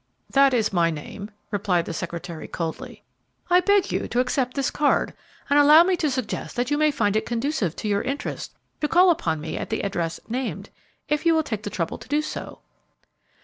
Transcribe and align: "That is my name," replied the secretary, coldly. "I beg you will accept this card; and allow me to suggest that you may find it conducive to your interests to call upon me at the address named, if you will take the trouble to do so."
"That 0.31 0.55
is 0.55 0.73
my 0.73 0.89
name," 0.89 1.29
replied 1.51 1.85
the 1.85 1.93
secretary, 1.93 2.47
coldly. 2.47 3.03
"I 3.51 3.59
beg 3.59 3.91
you 3.91 4.07
will 4.11 4.19
accept 4.19 4.55
this 4.55 4.71
card; 4.71 5.13
and 5.47 5.59
allow 5.59 5.83
me 5.83 5.95
to 5.97 6.09
suggest 6.09 6.55
that 6.55 6.71
you 6.71 6.77
may 6.79 6.89
find 6.89 7.15
it 7.15 7.23
conducive 7.27 7.75
to 7.75 7.87
your 7.87 8.01
interests 8.01 8.55
to 8.79 8.87
call 8.87 9.11
upon 9.11 9.39
me 9.39 9.57
at 9.57 9.69
the 9.69 9.81
address 9.83 10.19
named, 10.27 10.71
if 11.07 11.23
you 11.23 11.35
will 11.35 11.43
take 11.43 11.61
the 11.61 11.69
trouble 11.69 11.99
to 11.99 12.09
do 12.09 12.23
so." 12.23 12.61